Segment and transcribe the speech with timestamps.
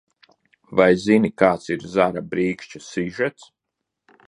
[0.79, 3.49] "Vai zini, kāds ir "Zara brīkšķa" sižets?"